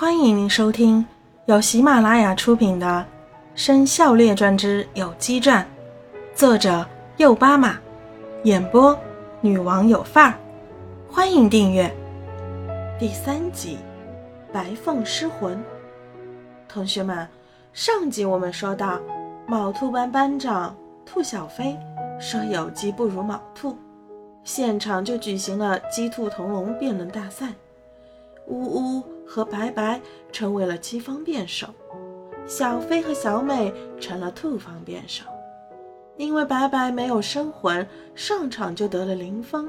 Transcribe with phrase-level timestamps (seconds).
[0.00, 1.04] 欢迎您收听
[1.46, 2.86] 由喜马拉雅出品的
[3.56, 5.60] 《生肖列传之有机传》，
[6.38, 6.86] 作者
[7.16, 7.76] 右巴马，
[8.44, 8.96] 演播
[9.40, 10.38] 女王有范儿。
[11.10, 11.92] 欢迎订阅。
[12.96, 13.78] 第三集，
[14.52, 15.60] 白凤失魂。
[16.68, 17.26] 同学们，
[17.72, 19.00] 上集我们说到，
[19.48, 21.76] 卯兔班班长兔小飞
[22.20, 23.76] 说有鸡不如卯兔，
[24.44, 27.48] 现场就举行了鸡兔同笼辩论大赛。
[28.46, 30.00] 呜呜和白白
[30.32, 31.66] 成为了鸡方辩手，
[32.46, 33.70] 小飞和小美
[34.00, 35.22] 成了兔方辩手。
[36.16, 39.68] 因为白白没有生魂，上场就得了零分。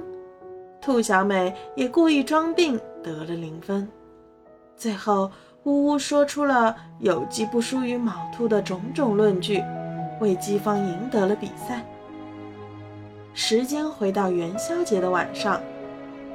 [0.79, 3.85] 兔小美也故意装病，得了零分。
[4.77, 5.29] 最后，
[5.63, 9.61] 呜呜说出了有鸡不输于卯兔的种种论据，
[10.21, 11.85] 为鸡方赢得了比赛。
[13.33, 15.61] 时间回到元宵节的晚上，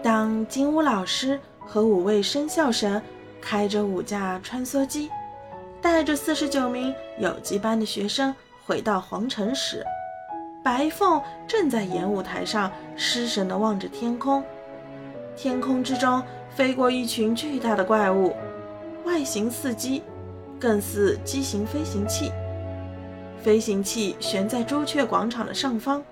[0.02, 1.40] 当金乌老师。
[1.66, 3.00] 和五位生肖神
[3.44, 5.10] 开着五架穿梭机，
[5.82, 9.84] 带着四十九名有机班的学生回到皇城时，
[10.64, 14.42] 白凤正在演舞台上失神地望着天空。
[15.36, 16.22] 天空之中
[16.54, 18.34] 飞过一群巨大的怪物，
[19.04, 20.02] 外形似鸡，
[20.58, 22.32] 更似机型飞行器。
[23.42, 26.02] 飞行器悬在朱雀广场的上方，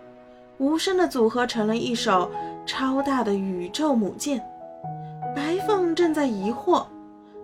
[0.59, 2.31] 无声地组合成了一首
[2.67, 4.39] 超大的宇宙母舰。
[5.35, 6.85] 白凤正在疑惑，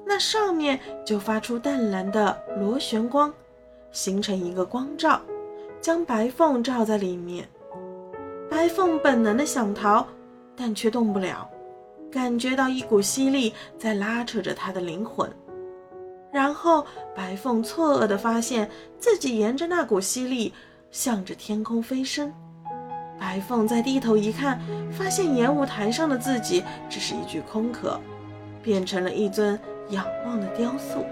[0.08, 3.30] 那上面就发出淡蓝的螺旋光，
[3.92, 5.20] 形成一个光罩，
[5.82, 7.46] 将白凤罩在里面。
[8.48, 10.06] 白凤本能的想逃，
[10.56, 11.46] 但却动不了，
[12.10, 15.30] 感觉到一股吸力在拉扯着他的灵魂。
[16.32, 20.54] 然后，白凤错愕地发现自己沿着那股吸力
[20.90, 22.32] 向着天空飞升。
[23.20, 24.58] 白凤再低头一看，
[24.90, 28.00] 发现演舞台上的自己只是一具空壳，
[28.62, 29.58] 变成了一尊
[29.90, 31.04] 仰望的雕塑。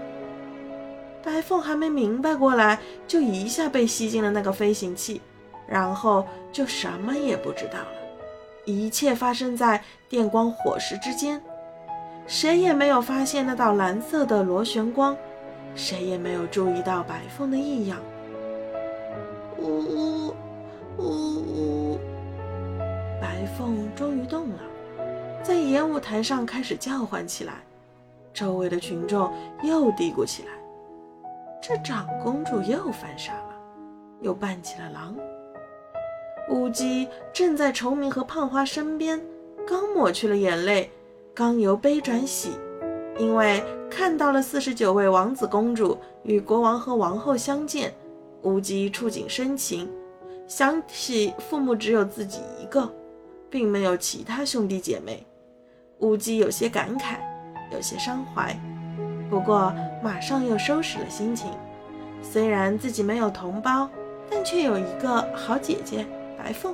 [1.23, 5.21] 白凤还没明白过来，就一下被吸进了那个飞行器，
[5.67, 7.97] 然后就什么也不知道了。
[8.65, 11.41] 一切发生在电光火石之间，
[12.27, 15.17] 谁也没有发现那道蓝色的螺旋光，
[15.75, 17.97] 谁也没有注意到白凤的异样。
[19.57, 20.35] 呜呜
[20.97, 21.99] 呜呜。
[23.21, 24.59] 白凤终于动了，
[25.43, 27.53] 在演舞台上开始叫唤起来，
[28.37, 29.33] 周围的群众
[29.63, 30.49] 又嘀咕起来
[31.59, 33.55] ：“这长公主又犯傻了，
[34.21, 35.15] 又扮起了狼。”
[36.53, 39.19] 乌鸡正在崇明和胖花身边，
[39.67, 40.91] 刚抹去了眼泪，
[41.33, 42.51] 刚由悲转喜，
[43.17, 47.91] 因为看到了四十九位王子公主与国王和王后相见，
[48.43, 49.89] 乌鸡触景生情，
[50.45, 52.87] 想起父母只有自己一个。
[53.49, 55.25] 并没有其他兄弟姐妹，
[55.99, 57.15] 乌鸡有些感慨，
[57.71, 58.55] 有些伤怀，
[59.29, 59.73] 不过
[60.03, 61.51] 马上又收拾了心情。
[62.21, 63.89] 虽然自己没有同胞，
[64.29, 66.05] 但却有一个好姐姐
[66.37, 66.73] 白凤。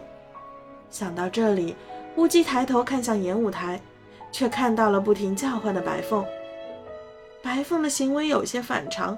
[0.90, 1.76] 想到这里，
[2.16, 3.80] 乌鸡抬头看向演舞台，
[4.32, 6.24] 却看到了不停叫唤的白凤。
[7.44, 9.18] 白凤的行为有些反常，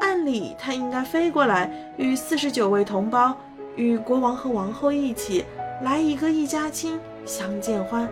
[0.00, 3.36] 按理她应该飞过来，与四十九位同胞，
[3.76, 5.44] 与国王和王后一起。
[5.82, 8.08] 来一个一家亲，相见欢。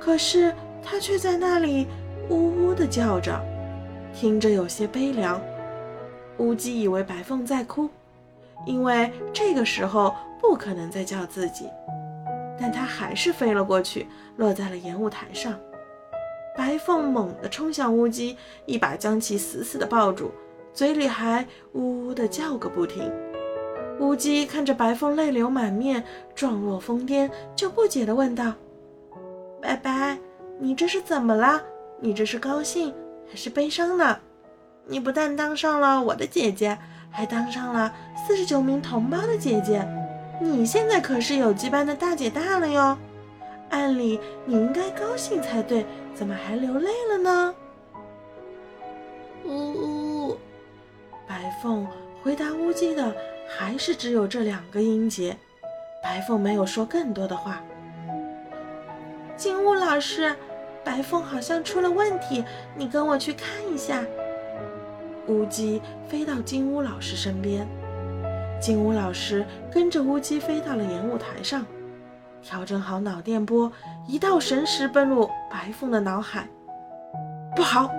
[0.00, 1.86] 可是她却在那里
[2.30, 3.40] 呜呜地叫着，
[4.14, 5.40] 听着有些悲凉。
[6.38, 7.88] 乌鸡以为白凤在哭，
[8.66, 11.68] 因为这个时候不可能再叫自己。
[12.58, 15.54] 但它还是飞了过去，落在了演舞台上。
[16.56, 20.30] 白凤猛地冲向乌鸡，一把将其死死地抱住，
[20.72, 23.12] 嘴里还呜呜地叫个不停。
[24.00, 28.52] 乌鸡看着白凤泪流满面、状若疯癫，就不解地问道
[29.60, 30.18] ：“白白，
[30.60, 31.62] 你这是怎么了？
[32.04, 32.92] 你这是高兴
[33.30, 34.18] 还是悲伤呢？
[34.86, 36.76] 你不但当上了我的姐姐，
[37.10, 39.82] 还当上了四十九名同胞的姐姐，
[40.38, 42.98] 你现在可是有机班的大姐大了哟！
[43.70, 47.54] 按理你应该高兴才对，怎么还流泪了呢？”
[49.46, 50.36] 呜呜，
[51.26, 51.88] 白凤
[52.22, 53.16] 回答乌鸡的。
[53.46, 55.36] 还是只有这两个音节，
[56.02, 57.62] 白凤没有说更多的话。
[59.36, 60.34] 金乌老师，
[60.84, 62.44] 白凤好像出了问题，
[62.76, 64.04] 你跟我去看一下。
[65.26, 67.66] 乌鸡飞到金乌老师身边，
[68.60, 71.64] 金乌老师跟着乌鸡飞到了演舞台上，
[72.42, 73.72] 调整好脑电波，
[74.06, 76.46] 一道神识奔入白凤的脑海。
[77.56, 77.90] 不好，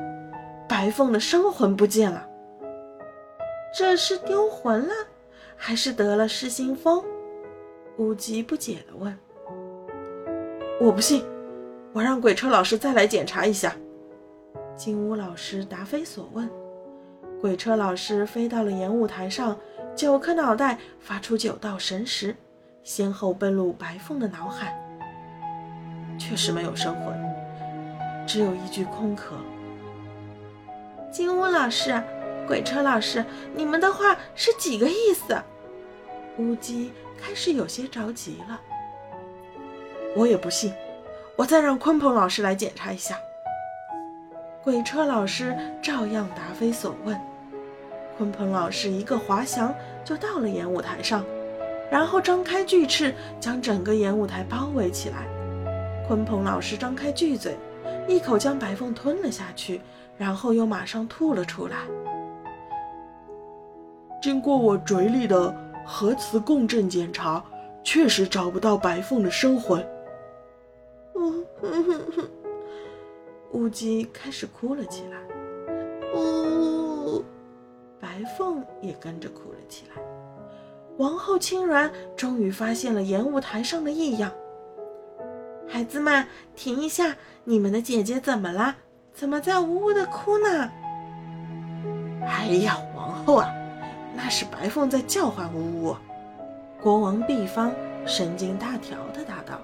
[0.70, 2.28] 白凤的生魂不见了，
[3.76, 4.94] 这是丢魂了。
[5.58, 7.04] 还是得了失心疯？
[7.98, 9.18] 乌鸡不解地问。
[10.82, 11.26] 我不信，
[11.96, 13.74] 我让鬼车老师再来检查一下。
[14.76, 16.50] 金乌老师答非所问。
[17.40, 19.58] 鬼车老师飞到了演舞台上，
[19.96, 22.36] 九颗脑袋发出九道神识，
[22.84, 24.78] 先后奔入白凤的脑海。
[26.20, 27.18] 确实没有生魂，
[28.28, 29.38] 只有一具空壳。
[31.10, 32.04] 金乌老师，
[32.46, 35.42] 鬼车老师，你们的话是几个意思？
[36.40, 38.60] 乌鸡开始有些着急了。
[40.14, 40.74] 我也不信，
[41.36, 43.18] 我再让鲲鹏老师来检查一下。
[44.64, 47.20] 鬼车老师照样答非所问。
[48.20, 49.74] 鲲鹏老师一个滑翔
[50.04, 51.24] 就到了演舞台上，
[51.92, 55.28] 然后张开巨翅将整个演舞台包围起来。
[56.10, 57.58] 鲲鹏老师张开巨嘴，
[58.08, 59.82] 一口将白凤吞了下去。
[60.18, 61.76] 然后又马上吐了出来。
[64.22, 65.54] 经过我嘴里的
[65.86, 67.44] 核磁共振检查，
[67.84, 69.86] 确实找不到白凤的生魂。
[71.18, 72.30] 嗯哼哼哼，
[73.52, 75.18] 乌鸡开始哭了起来。
[76.14, 77.24] 呜，
[78.00, 80.02] 白凤也跟着哭了起来。
[80.98, 84.32] 王后青鸾终于发现了演舞台上的异样。
[85.68, 86.26] 孩子们，
[86.56, 87.16] 停一下！
[87.44, 88.76] 你们的姐姐怎么了？
[89.14, 90.70] 怎么在呜呜的哭呢？
[92.26, 93.50] 哎呀，王后啊，
[94.16, 95.96] 那是白凤在叫唤呜呜。
[96.82, 97.72] 国王毕方
[98.06, 99.60] 神经大条的答道：“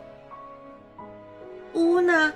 [1.74, 2.34] 呜呢？”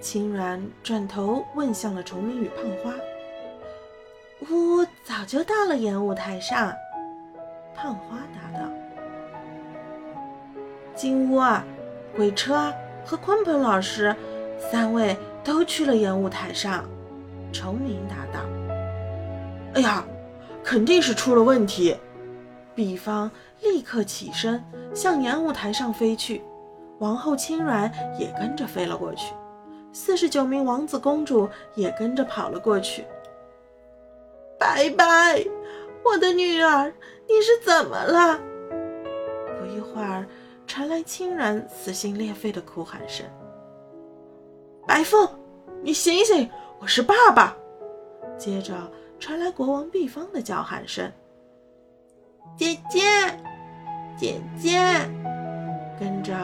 [0.00, 2.94] 青鸾转头问向了崇明与胖花。
[4.48, 6.72] 呜早就到了演舞台上。
[7.74, 8.68] 胖花答道
[10.96, 11.64] ：“金乌啊，
[12.16, 12.72] 鬼车
[13.04, 14.14] 和鲲鹏老师
[14.70, 16.84] 三位。”都去了演舞台上，
[17.50, 18.44] 崇明答道
[19.72, 20.04] ：“哎呀，
[20.62, 21.96] 肯定是出了问题。”
[22.76, 23.30] 比方
[23.62, 24.62] 立刻起身
[24.94, 26.42] 向演舞台上飞去，
[27.00, 29.34] 王后青鸾也跟着飞了过去，
[29.90, 33.04] 四十九名王子公主也跟着跑了过去。
[34.58, 35.42] 拜拜，
[36.04, 36.92] 我的女儿，
[37.26, 38.38] 你是怎么了？
[39.58, 40.26] 不一会儿，
[40.66, 43.24] 传来青鸾撕心裂肺的哭喊声。
[44.86, 45.26] 白凤，
[45.82, 46.50] 你醒醒！
[46.78, 47.56] 我是爸爸。
[48.36, 48.74] 接着
[49.18, 51.10] 传来国王毕方的叫喊声
[52.58, 53.00] ：“姐姐，
[54.18, 54.78] 姐姐！”
[55.98, 56.34] 跟着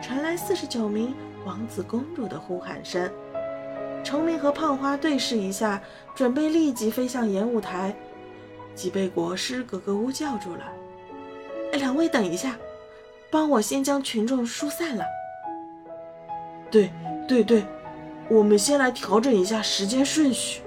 [0.00, 1.14] 传来四十九名
[1.44, 3.10] 王子公主的呼喊声。
[4.02, 5.80] 崇明和胖花对视一下，
[6.14, 7.94] 准备立即飞向演舞台，
[8.74, 10.62] 即被国师格格巫叫住了
[11.78, 12.56] ：“两位等一下，
[13.30, 15.04] 帮我先将群众疏散了。
[16.70, 16.90] ”“对，
[17.28, 17.64] 对，对。”
[18.30, 20.62] 我们先来调整一下时间顺序。”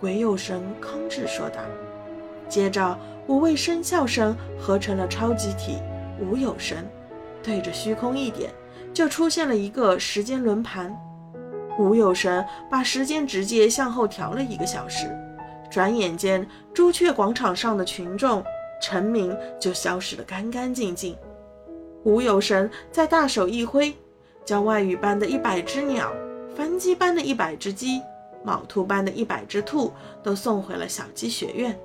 [0.00, 1.60] 鬼有神康治说道。
[2.48, 2.98] 接着，
[3.28, 5.76] 五位生肖神合成了超级体
[6.18, 6.84] 无有神，
[7.42, 8.52] 对着虚空一点，
[8.92, 10.94] 就出现了一个时间轮盘。
[11.78, 15.06] 无有神把时间直接向后调了一个小时，
[15.70, 18.44] 转眼间，朱雀广场上的群众
[18.82, 21.16] 臣民就消失得干干净净。
[22.04, 23.94] 无有神在大手一挥，
[24.44, 26.12] 将外语班的一百只鸟。
[26.56, 28.02] 翻鸡班的一百只鸡，
[28.44, 31.78] 卯兔班的一百只兔，都送回了小鸡学院。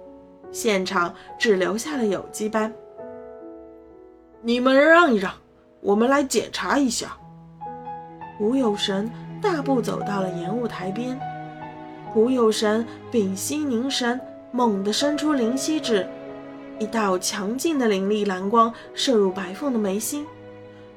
[0.52, 2.74] 现场只留下了有机班。
[4.42, 5.34] 你们让一让，
[5.86, 7.16] 我们来检查一下。
[8.40, 9.08] 吴有神
[9.40, 11.18] 大步走到了演舞台边。
[12.16, 14.20] 吴有神屏息凝神，
[14.52, 16.08] 猛地伸出灵犀指，
[16.80, 20.26] 一道强劲的灵力蓝光射入白凤的眉心。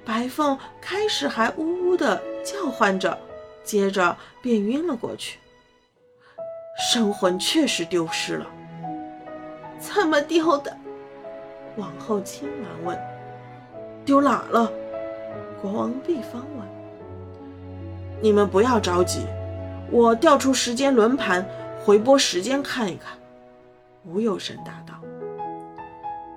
[0.06, 3.18] 白凤开始还呜呜地叫唤着。
[3.62, 5.38] 接着便晕了过去，
[6.90, 8.46] 生魂确实丢失了。
[9.78, 10.74] 怎么丢的？
[11.76, 12.98] 王后青鸾问。
[14.08, 14.72] 丢哪了？
[15.60, 16.66] 国王毕方问。
[18.22, 19.26] 你们不要着急，
[19.90, 21.46] 我调出时间轮盘，
[21.84, 23.18] 回拨时间看一看。
[24.06, 24.94] 吴有神答道：“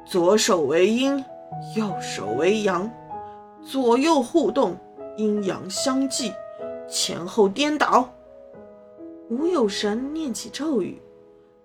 [0.05, 1.23] 左手为阴，
[1.73, 2.91] 右手为阳，
[3.63, 4.75] 左右互动，
[5.15, 6.33] 阴阳相济。”
[6.91, 8.09] 前后颠倒，
[9.29, 11.01] 吴有神念起咒语，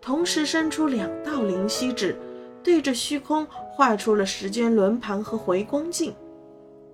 [0.01, 2.17] 同时伸出两道灵犀指，
[2.63, 3.45] 对着虚空
[3.76, 6.16] 画出了时间轮盘和回光镜。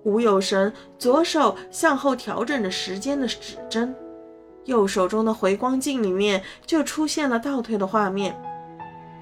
[0.03, 3.95] 吴有神左手向后调整着时间的指针，
[4.65, 8.37] 右手中的回光镜里面就出现了倒退的画面。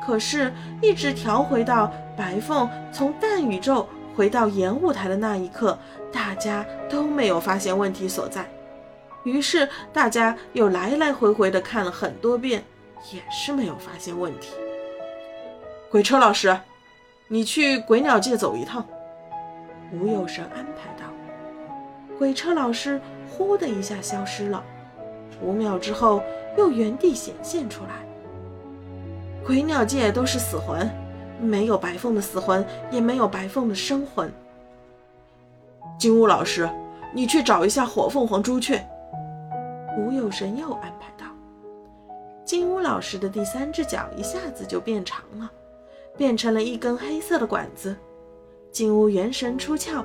[0.03, 0.51] 可是，
[0.81, 5.77] 一直调回到白凤从淡宇宙回到演舞台的那一刻，
[6.11, 8.49] 大家都没有发现问题所在。
[9.23, 12.63] 于是大家又来来回回的看了很多遍，
[13.13, 14.49] 也是没有发现问题。
[15.91, 16.57] 鬼车老师，
[17.33, 18.85] 你去鬼鸟界走一趟。
[19.93, 21.05] 吴有神安排道。
[22.17, 24.61] 鬼车老师呼的一下消失了。
[25.41, 26.21] 五秒之后
[26.57, 28.05] 又原地显现出来。
[29.45, 30.91] 鬼鸟界都是死魂，
[31.39, 34.29] 没有白凤的死魂，也没有白凤的生魂。
[35.97, 36.69] 金乌老师，
[37.13, 38.85] 你去找一下火凤凰朱雀。
[39.97, 41.27] 吴有神又安排道。
[42.43, 45.49] 金乌老师的第三只脚一下子就变长了，
[46.17, 47.95] 变成了一根黑色的管子。
[48.71, 50.03] 金乌元神出窍，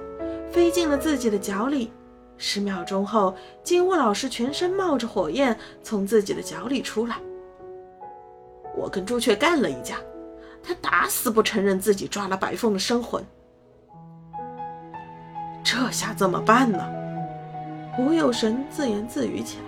[0.51, 1.93] 飞进了自己的脚里。
[2.39, 7.17] 十秒钟后，金乌老师全身冒着火焰从自己的脚里出来。
[8.77, 9.97] 我跟朱雀干了一架，
[10.63, 13.25] 他打死不承认自己抓了白凤的生魂。
[15.65, 16.87] 这下怎么办呢？
[17.99, 19.65] 吴有神自言自语起来：“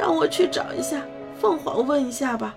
[0.00, 1.02] 让我去找一下
[1.38, 2.56] 凤凰，问一下吧。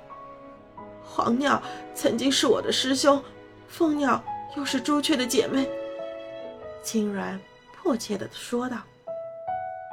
[1.12, 1.62] 黄鸟
[1.96, 3.22] 曾经是我的师兄，
[3.68, 4.24] 凤鸟
[4.56, 5.68] 又是朱雀的姐妹。”
[6.84, 7.38] 青鸾
[7.76, 8.78] 迫切地说道：“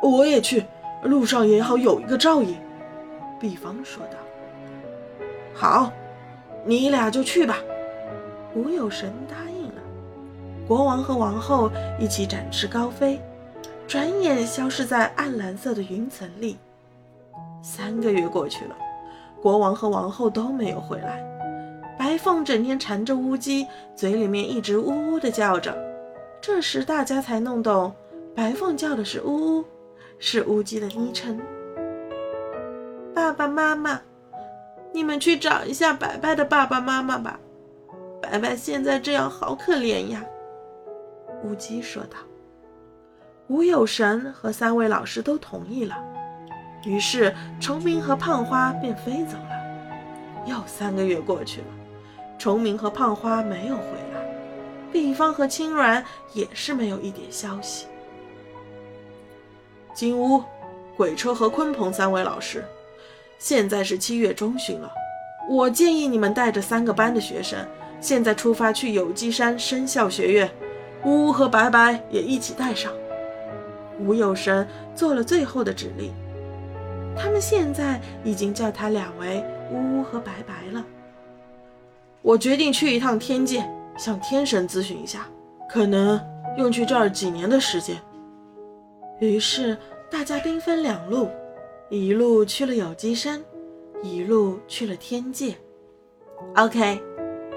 [0.02, 0.64] 我也去，
[1.02, 2.54] 路上也好有一个照应。”
[3.40, 4.18] 毕方说道。
[5.54, 5.90] 好，
[6.64, 7.58] 你俩就去吧。
[8.54, 9.82] 吴有神答应了。
[10.68, 13.20] 国王和王后一起展翅高飞，
[13.88, 16.58] 转眼消失在暗蓝色的云层里。
[17.62, 18.76] 三个月过去了，
[19.46, 21.24] 国王和王后都没有回来。
[21.96, 25.72] 白凤整天缠着乌鸡，嘴里面一直呜呜的叫着。
[26.40, 27.94] 这时大家才弄懂，
[28.34, 29.64] 白凤叫的是呜呜，
[30.18, 31.40] 是乌鸡的昵称。
[33.14, 34.00] 爸爸妈妈。
[34.92, 37.38] 你们去找一下白白的爸爸妈妈吧，
[38.20, 40.24] 白白现在这样好可怜呀。”
[41.44, 42.18] 乌鸡说道。
[43.46, 45.94] 吴有神和三位老师都同意了，
[46.86, 50.46] 于是崇明和胖花便飞走了。
[50.46, 51.66] 又三个月过去了，
[52.38, 53.82] 崇明和胖花没有回
[54.14, 54.24] 来，
[54.92, 56.02] 毕方和青鸾
[56.32, 57.86] 也是没有一点消息。
[59.92, 60.42] 金乌、
[60.96, 62.64] 鬼车和鲲鹏三位老师。
[63.38, 64.90] 现在是七月中旬了，
[65.50, 67.58] 我建议你们带着三个班的学生，
[68.00, 70.50] 现在出发去有机山生肖学院。
[71.04, 72.90] 呜呜和白白也一起带上。
[73.98, 76.12] 吴有神做了最后的指令，
[77.16, 79.42] 他们现在已经叫他俩为
[79.72, 80.84] 呜呜和白白了。
[82.22, 85.26] 我决定去一趟天界，向天神咨询一下，
[85.68, 86.20] 可能
[86.56, 87.96] 用去这儿几年的时间。
[89.20, 89.76] 于是
[90.10, 91.28] 大家兵分两路。
[91.88, 93.40] 一路去了有机山，
[94.02, 95.54] 一路去了天界。
[96.56, 97.00] OK，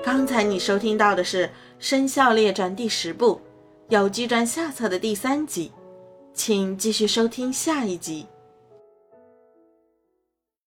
[0.03, 1.47] 刚才你收听到的是
[1.79, 3.35] 《生肖列传》第十部
[3.87, 5.71] 《有机传下册》的第三集，
[6.31, 8.27] 请继续收听下一集。